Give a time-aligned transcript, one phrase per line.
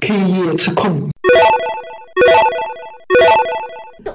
[0.00, 1.10] K 夜吃控。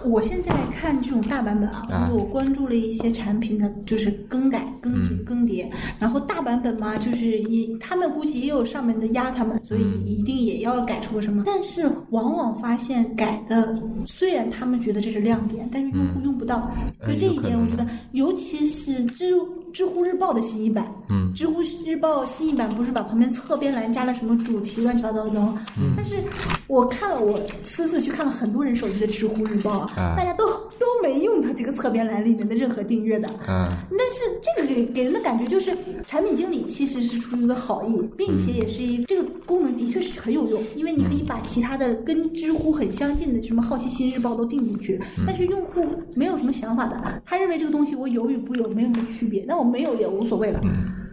[0.05, 5.65] 我现在看这种大版本啊，就是我关注了一些产品的，就是更改、更替、更迭。
[5.99, 11.43] 然后大版本嘛，就是也他们估计也有上面的压他们，所以一定也要改出个什么。
[11.45, 13.75] 但是往往发现改的，
[14.07, 16.69] 虽然他们觉得这是亮点，但是用户用不到。
[17.07, 19.35] 就这一点，我觉得，尤其是知
[19.73, 25.61] 知乎日报的新一版，嗯，知乎日报新一版不是把旁边侧边栏加了什么主题乱七八糟的吗？
[25.77, 25.93] 嗯。
[25.97, 26.23] 但是
[26.67, 30.45] 我看了，我私自去看了很多人手机的知乎日报啊大家都
[30.79, 33.27] 都没用它这个侧边栏里面的任何订阅的。
[33.47, 45.83] 嗯但是这个给给人的感觉就是，产品经理其实是出于一个好意，并且也是一这个功能的确是很有用，因为你可以把其他的跟知乎很相近的什么好奇心日报都订进去，但是用户
[46.15, 50.61] 没有什么想法的，他认为这个东西我有与不有没有什么区别，那我没有也无所谓了。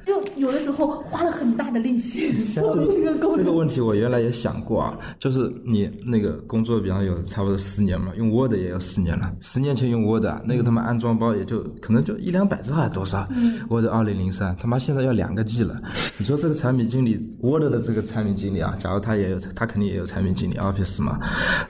[0.07, 9.33] 就有的时候花了很大的力气做了一个功能，这个问题我原来也想过啊，就是你那个工作，比方有差不多十年嘛，用 Word 也有十年了。
[9.41, 13.29] 十年前用 Word，啊那个他妈安装包也就可能就一两百兆还是多少、
[13.69, 15.81] w o r d 二零零三，他妈现在要两个 G 了。
[16.19, 21.19] 你说这个产品经理，Word 的这个产品经理啊，假如他也有，他肯定也有产品经理 Office 嘛，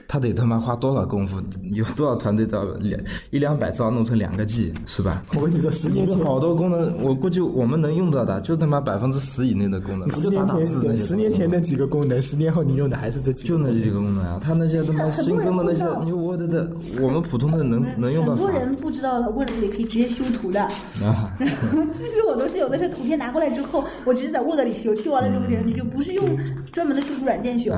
[0.07, 1.41] 他得他妈花多少功夫，
[1.71, 2.99] 有多少团队到两
[3.31, 5.23] 一两百兆弄成两个 G 是吧？
[5.35, 8.09] 我跟你说，十年前好多功能，我估计我们能用
[8.41, 13.49] 就他妈百分之十以内的功能，不十就打年前打字那些十年前那几个功能，十年后你用的还是这几个。
[13.49, 16.69] 就那几个功能啊，他那些他妈很多人新增的那些你 Word 的，
[17.01, 18.59] 我们普通的能能用到啥很多？
[18.59, 20.61] 人不知道的，Word 里可以直接修图的。
[20.61, 21.33] 啊，
[21.93, 26.37] 其实我都是有的是图片拿过来之后，我直接在 Word 里修，修完了之后点上去，就不是用
[26.71, 27.71] 专门的修图软件修。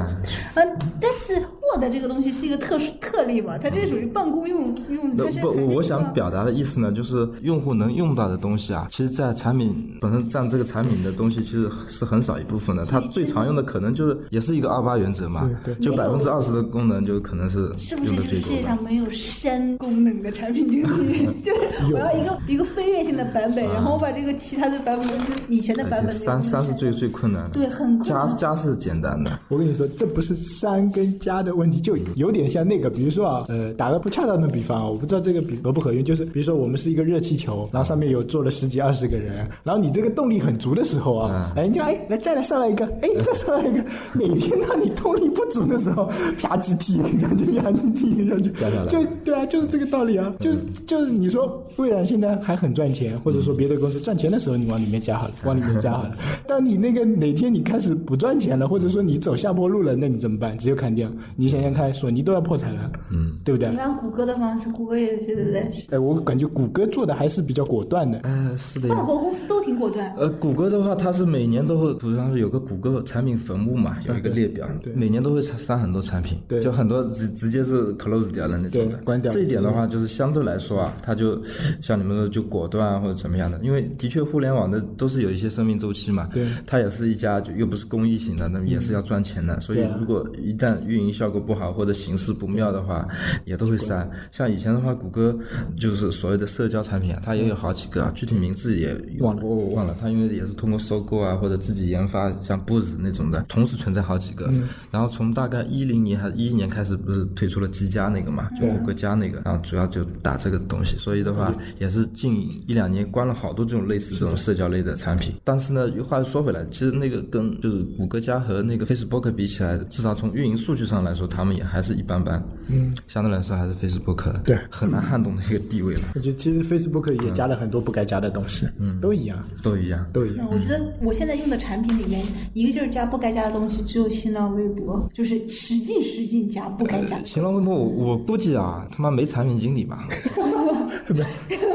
[0.55, 1.41] 嗯，但是
[1.71, 6.33] Word 这个东西是一个特殊特例嘛，它这属于办公用用，它是那不，我我想表。
[6.33, 12.87] 达的意思呢，就是用户能用到的东西啊，其实，在产品本身占这个产品的东西，其实是很少一部分的。
[12.87, 15.47] 它最常用的可能就是也是一个二八原则嘛，
[15.79, 18.63] 就百分之二十的功能就可能是是不是用的就是世界最多的。
[18.63, 21.27] 上没有删功能的产品经理？
[21.43, 21.61] 就是
[21.93, 46.05] 我要一个一个飞跃性的版本，然后我把这个其他的版本，就是以前的版本三三是最最困难的，对很加加是简单的，我跟你说，这不是删跟加的问题，就有点像那个，比如说啊，呃，打个不恰当的比方啊，我不知道这个比合不合用，就是比如说我们是一个热气球，然后上面有坐了十几二十个人，然后你这个动力很足的时候啊，哎，你就哎来再来上来一个，哎再上来一个，哪天当你动力不足的时候，
[46.41, 48.49] 啪叽踢一下去，啪叽踢一下去
[48.87, 56.15] 就对啊，就是这个道理啊，就是就是你说微软现在还很赚钱，或者说别的公司赚钱的时候，你往里面加好了， 往里面加好了。
[56.47, 60.57] 当你那个哪天你开始不赚钱了，或者说你走下坡路了，那你怎么办？
[60.57, 61.09] 只有砍掉。
[61.35, 63.69] 你想想看，索尼都要破产了，嗯，对不对？
[63.69, 63.77] 你？
[63.77, 68.19] 看谷歌的方式，谷歌也现在在，哎，我感觉谷歌做的还是比较果断的。
[68.23, 68.89] 嗯，是的。
[68.89, 69.03] 呀跨。
[69.03, 70.13] 国公司都挺果断。
[70.17, 76.61] 呃，谷歌的话，它是每年都会，比方说有个谷歌产品坟墓嘛，有一个列表，每年都会删很多产品，对。
[76.61, 79.31] 就很多直直接是 close 掉的那种的，关掉。
[79.31, 81.41] 这一点的话，就是相对来说啊，它就
[81.81, 86.45] 像你们说就果断啊或者怎么样的，因为的确互联网的都是有一些生命周期嘛，对。
[86.65, 93.07] 它也是一家就又不是公益型的，那么也是要赚钱的，所以如果一旦运营效果不好或者形势不妙的话，
[93.45, 94.09] 也都会删。
[94.31, 95.35] 像以前的话，谷歌
[95.75, 104.49] 就是所谓的社交产品啊，它也有好几个啊，具体名字也忘了我我忘了，它因为也是通过收购啊或者自己研发，像 Booz 那种的，同时存在好几个。
[104.91, 110.95] 然后从大概一零年还是一一年开始，不是推出了积家那个嘛，就谷歌家那个，然后主要就打这个东西。
[110.97, 115.33] 所以的话，也是近一两年关了好多这种类似这种社交类的产品。
[115.43, 122.41] 但是呢，话又说回来，其实那个跟就是谷歌家和那个 Facebook 比起来，至少从运营数据上来说，他们也还是一般般。
[122.67, 130.05] 嗯，相对来说还是 Facebook 对很难撼动的一个地位了，我觉得其实 Facebook 也加了很多不该加的东西，嗯，都一样，都一样。
[130.13, 130.47] 都一样。
[130.51, 132.23] 我觉得我现在用的产品里面，
[132.53, 137.19] 一个劲儿加不该加的东西，只有新浪微博，就是使劲使劲加不该加。
[137.25, 140.07] 新浪微博，我我估计啊，他妈没产品经理吧？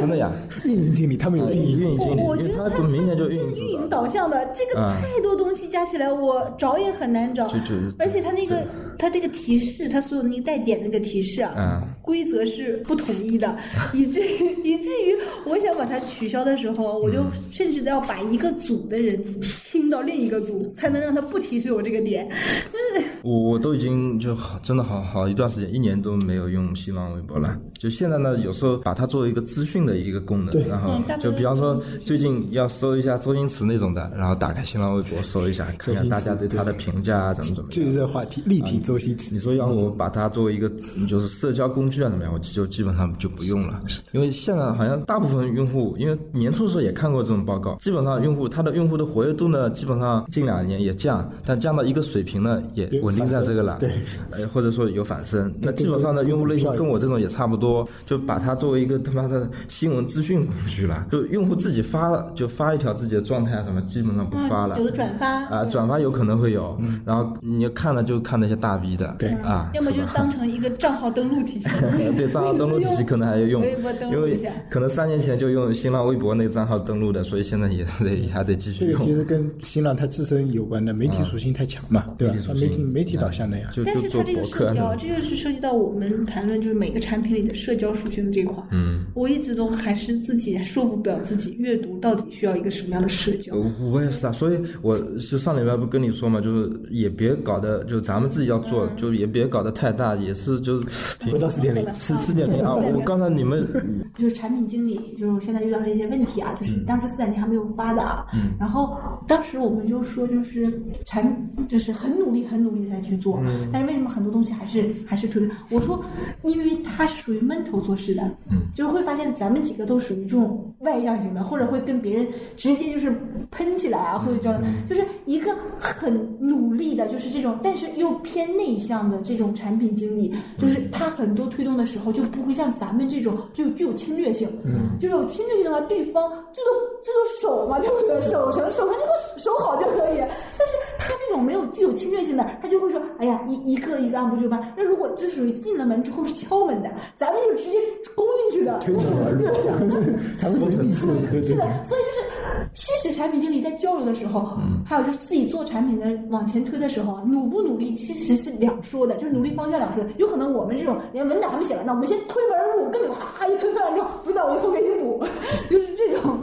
[0.00, 0.32] 真的呀，
[0.64, 3.88] 运营经理他们有运营运营经理，因为我觉得他明显就运营运营。
[3.90, 7.74] 导向的，这个啊太多东西加起来，我找也很难找就就。
[7.98, 8.64] 而且他那个
[8.98, 13.56] 他这个提示，它所有的那个带点那个提示啊嗯，规则是不统一的，
[13.94, 14.26] 以至于
[14.64, 22.28] 以至于我想把它取消的时候，我就嗯甚至要把一个组的人清到另一个组，才能让他不提示我这个点。
[22.72, 27.58] 就 是我我都已经就好，真的好好一段时间，一年都没有用新浪微博了。
[27.78, 37.70] 就现在呢，有时候把它作为一个资讯的一个功能，然后就比方说最近要搜一下周星驰那种的，然后打开新浪微博搜一下，看看大家对他的评价啊，怎么怎么。
[37.70, 39.27] 最热话题，立体周星驰。
[39.30, 40.70] 你说要我把它作为一个
[41.08, 42.32] 就是社交工具啊怎么样？
[42.32, 43.80] 我就基本上就不用了，
[44.12, 53.78] 因为现在好像大部分用户，因为年初的时候也看过这种报告，基本上用户他的用户的活跃度呢，基本上近两年也降，但降到一个水平呢，也稳定在这个了。
[53.78, 53.92] 对，
[54.30, 55.52] 呃，或者说有反升。
[55.60, 61.06] 那基本上呢，用户类型跟我这种也差不多，就把它作为一个他妈的新闻资讯工具了。
[61.10, 64.78] 就用户自己发就发一条自己的状态啊什么，基本上不发了。
[64.78, 71.68] 有的转发啊，转发有可能会有，然后你要看了就看那些大 V 的，对啊，要么就当成一个账号登录体系。
[72.16, 73.62] 对，账号登录体系可能还要用，
[74.12, 74.38] 因为
[74.70, 78.92] 可能三年前就用新浪微博那个账号登录的，所以现在也是得还得继续用。
[78.92, 82.34] 这个其实跟新浪它自身有关的，媒体属性太强嘛，对吧？
[82.54, 83.70] 媒体媒体导向的呀。
[83.72, 88.62] 就但是它这个社交，这就是涉及到我们谈论就是每个产品里的社交属性的这块。
[88.70, 93.54] 嗯，我一直都还是自己说服不了自己，阅读到底需要一个什么样的社交。
[93.90, 94.96] 我也是啊，所以我
[95.30, 100.80] 就上礼拜不跟你说嘛，就是也别搞得就咱们自己要做，就也别搞得太大，也是就
[101.30, 102.74] 回到四点零，是四点零啊。
[102.74, 103.66] 我刚才你们
[104.16, 108.26] 就是产品经理，就是我现在遇到这些问题啊，就是当时四点零还没有发的啊。
[108.34, 108.52] 嗯。
[108.60, 108.96] 然后
[109.26, 111.24] 当时我们就说，就是产
[111.68, 113.40] 就是很努力、很努力的在去做，
[113.72, 115.38] 但是为什么很多东西还是还是推？
[115.70, 116.02] 我说，
[116.42, 122.26] 因为它是属于闷头做事的，嗯，就是会发现咱们几个都属于这种外向型的，或者会跟别人
[122.56, 123.14] 直接就是
[123.50, 138.20] 喷起来啊，或者交流，就是一个很努力的，就是这种，但是又偏内向的这种产品经理，就是他很多推动的时候就不会像咱们这种就具有侵略性，嗯，就是有侵略性的话，对方最多最多守嘛，对不对？
[138.20, 144.72] 守城守城你给我守好就可以，但是他这种没有具有侵略性的，他就会说，哎呀，一一个一个按部就班。
[144.76, 147.78] 那如果这属于进了门之后是敲门的，咱们就直接
[148.14, 150.70] 攻进去的，推门而入， 咱们是咱们是
[151.42, 152.27] 是的，所以就是
[152.72, 160.10] 其实产品经理在交流的时候，还有就是自己做产品的往前推的时候啊，努不努力其实是两说的，就是努力方向两说的。
[160.18, 165.24] 有可能我们这种连文档还没写完呢，我们先推门而入，跟你啪一推推完之后，文档我以后给你补，
[165.70, 166.38] 就是这种，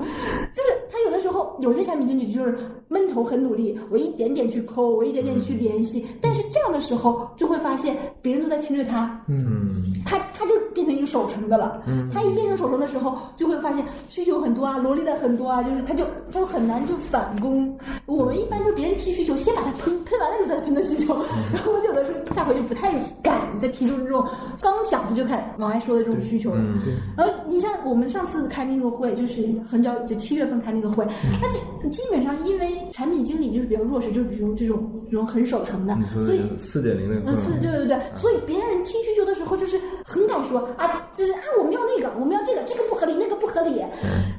[0.52, 1.56] 就是他有的时候
[2.20, 2.58] 有些产品经理就是
[2.88, 9.70] 闷头很努力，我一点点去抠，我一点点去联系，但是这样的时候就会发现别人都在侵略他，嗯，
[10.06, 17.76] 他他就变成一个守城的了，嗯，他一变成守城的时候，就会发现需求很多啊，萝莉的很多啊，就是他就他就很难就反攻。
[18.06, 21.14] 我们一般就别人提需求，先把他喷喷完了之后再喷的需求，
[21.54, 22.94] 然后我有的时候下回就不太
[23.70, 24.26] 提出这种
[24.62, 26.64] 刚想的就开往外说的这种需求了。
[27.18, 31.06] 然后你像我们上次开那个会，就是很早就七月份开那个会，
[31.42, 31.60] 那就
[31.90, 43.84] 基本上因为产品经理就是比较弱势，就是比如这种这种很守成的，所以四点零的，嗯，四，对对对，所以别人提需求的时候就是很敢说啊，就是啊我们要那个，我们要这个，这个不合理，那个不合理。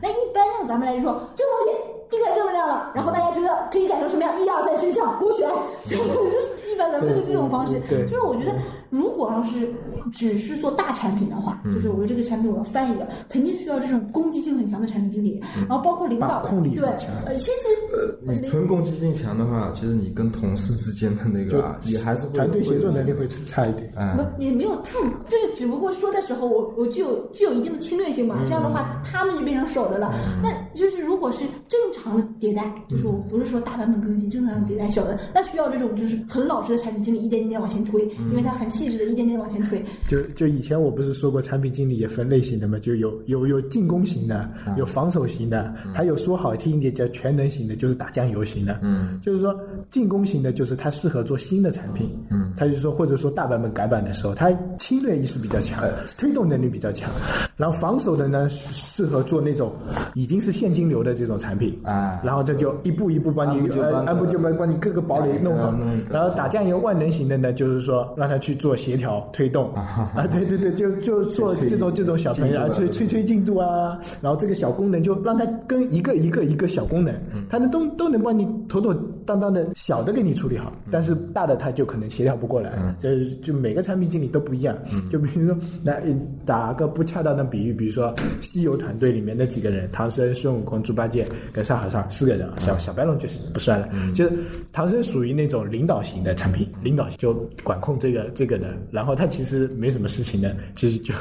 [0.03, 1.79] 那一般让咱们来说，这个东西
[2.11, 4.41] 定在这么亮了，然后大家觉得可以改成什么样？
[4.41, 5.49] 一二三选项，勾选，
[5.85, 7.81] 就是一般咱们是这种方式。
[8.07, 8.55] 就是我觉得，
[8.97, 9.73] 如果要是
[10.13, 16.89] 只是做大产品的话，就是我说这个产品我要翻一个，肯定需要这种攻击性很强的产品经理，然后包括领导，对，
[17.27, 23.91] 呃，其实呃，你纯攻击性强的话，其实你跟同事之间的那个也还是团队协作能力会差一点。
[24.17, 24.99] 不，也没有太，
[25.29, 30.13] 就是只不过说的时候，我我具有具有一定的侵略性嘛，这样的话他们就变成守的了。
[30.43, 39.83] 那就是如果是正常的迭代，就是我不是说大版本更新，正常的迭代小的，那需要这种就是很老实的产品经理一点一点往前推，因为他很细致的一点点往前推。
[40.09, 48.79] 就就以前我不是说过产品经理也分类型的嘛，就有有有进攻型的，有防守型的，还有说好听一点叫全能型的，就是打酱油型的。
[48.83, 49.59] 嗯，就是说
[49.91, 52.11] 进攻型的，就是他适合做新的产品。
[52.31, 55.83] 嗯，他就说或者说大版本改版的时候，他侵略意识比较强，
[56.19, 57.11] 推动能力比较强。
[57.57, 59.73] 然后防守的呢，适合做那种
[60.15, 63.61] 已经是现金流的这种产品啊，然后这就一步一步帮你
[64.07, 65.75] 按部就班帮你各个堡垒弄好。
[66.11, 77.15] 然后打酱油万能型的呢，就是说让他去做协调推动啊，对对对，就就做这种这种小朋友啊，催催催进度啊，然后这个小功能就让他跟一个一个一个小功能，
[77.51, 78.97] 他能都都能帮你妥妥
[79.27, 84.75] 当当的小的给你处理好，但是大的他就可能协调不过来，就就每个产品经理都不一样，
[85.11, 86.03] 就比如说来
[86.47, 94.33] 打个不恰当的比喻，比如说西游团队里面那几个人，唐僧、孙悟空、猪八戒跟沙和尚四个人，小小白龙就是不算了，就是
[94.73, 101.13] 唐僧属于那种领导型的产品，领导就管控这个这个的，然后他其实没什么事情的，其实就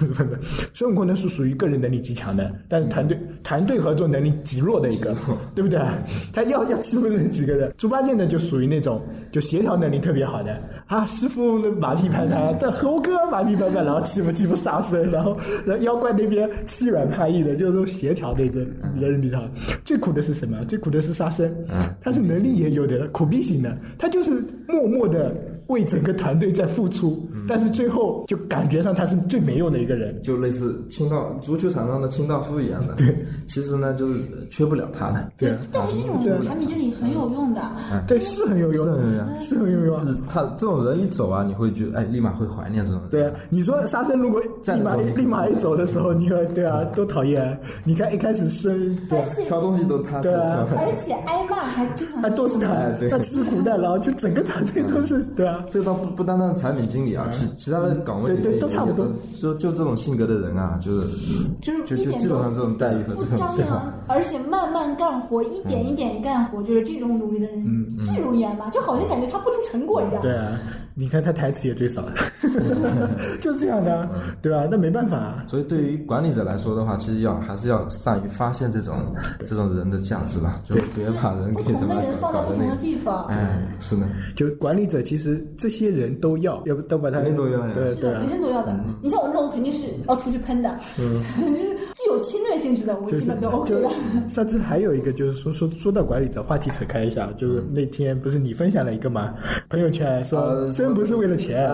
[0.74, 5.16] 孙悟空呢是属于个人能力极强的，但是团队团队合作能力极弱的一个，
[5.54, 5.80] 对不对？
[6.34, 7.72] 他要要欺负那几个人。
[7.78, 9.02] 猪八戒呢，就属于那种
[9.32, 18.60] 就协调能力特别好的啊，师傅马屁拍拍，但猴哥马屁拍拍，然后欺负欺负沙僧，然后然后妖怪那边欺软怕硬的，就是说协调的这
[19.00, 19.48] 人比较好。
[19.84, 20.64] 最苦的是什么？
[20.66, 21.52] 最苦的是沙僧，
[22.02, 24.32] 他是能力也有的，苦逼型的，他就是
[24.68, 25.36] 默默的。
[25.68, 32.94] 为整个团队在付出，但是最后就感觉上他是最没用的一个人，就类似清道足球场上的清道夫一样的。
[32.96, 33.16] 对，
[33.48, 35.32] 其实呢，就是缺不了他的。
[35.38, 37.62] 对，但是这种产品经理很有用的。
[38.08, 40.06] 对，是很有用，是很有用，是很有用。
[40.28, 43.02] 他这种人一走啊，你会觉得哎，立马会怀念这种。
[43.10, 47.60] 对，你说沙僧如果立马立马一走的时候，你看对啊，多讨厌！
[47.84, 51.86] 你看一开始孙对挑东西都他对啊，而且挨骂还
[52.22, 52.74] 还都是他，
[53.10, 55.66] 他吃苦耐劳，就整个团队都是对啊。
[55.70, 59.06] 这倒不不单单产品经理啊，其其他的岗位对都差不多。
[59.40, 61.08] 就就这种性格的人啊，就是
[61.62, 70.22] 就是就就基本上这种待遇和这种张扬，而且慢慢干活，一点一点干活，就是这种努力的人最容易挨骂，就好像感觉他不出成果一样。
[70.22, 70.60] 对啊，
[70.96, 72.04] 你看他台词也最少，
[73.42, 74.10] 就这样的，
[74.42, 74.68] 对吧？
[74.70, 75.44] 那没办法。
[75.48, 79.14] 所以对于管理者来说的话，其实要还是要善于发现这种
[79.46, 83.26] 这种人的价值吧，就别把人给不同的人放在不同的地方。
[83.26, 88.78] 哎，是的，就管理者其实这些人都要，要不都把他肯定都要，对对，肯定都要的。
[89.02, 91.75] 你像我这种肯定是要出去喷的， 就是
[92.66, 93.92] 性质的，我基本都 OK 了。
[94.28, 99.36] 上次还有一个就是说说说到管理者，话题扯开一下，就是那天不是你分享了一个吗？
[99.70, 101.70] 朋友圈说真不是为了钱，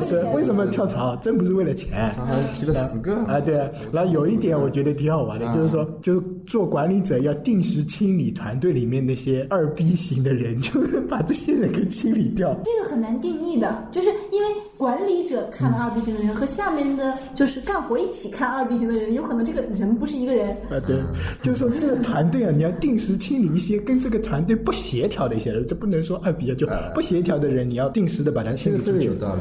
[0.00, 1.14] 不是为什么跳槽？
[1.16, 2.10] 真不是为了钱。
[2.54, 3.54] 提了十个啊，对。
[3.92, 12.54] 然后有一点我觉得挺好玩的，就是说，就是做管理者要定时清理团队里面那些二逼型的人， 就是把这些人给清理掉。
[12.64, 20.48] 这个很难定义的，就是因为管理者看了二逼型的人和下面的就是干活一起看二逼型的人，有可能这个人不是一个人。
[20.70, 20.96] 啊，对，
[21.42, 29.06] 就是说这个团队啊，你要定时清理一些跟这个团队不协调的一些人，这不能说二比较，就不协调的人，你要定时的把它清理出去。
[29.06, 29.40] 有道理。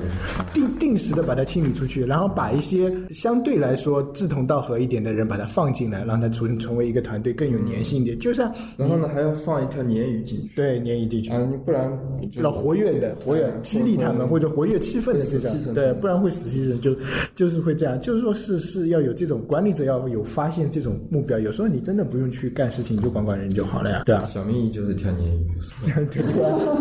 [0.54, 8.18] 定定时的把它清理出去，然后把一些相对来说志同道合一点的人把它放进来，让它成成为一个团队更有粘性一点。
[8.20, 11.92] 就像然后呢，还要放一条鲶鱼进去，对，鲶鱼进去啊，不然
[12.36, 16.96] 老活跃的，活跃激励他们或者活跃气氛的这种，对，不然会死气沉，就
[17.36, 18.00] 就是会这样。
[18.02, 24.24] 就是说是是要有这种管理者要有发现这种目标，有时候你真的不用去干事情，你就管管人就好了呀，对啊。
[24.26, 25.48] 小秘密就是跳鲶鱼，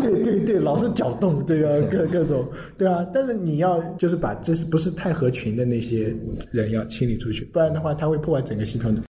[0.01, 2.47] 对对对，老是搅动，对啊， 各各种，
[2.77, 3.05] 对啊。
[3.13, 6.15] 但是你要就是把这是不是太合群的那些
[6.51, 9.01] 人要清理出去，不然的话他会破坏整个系统的。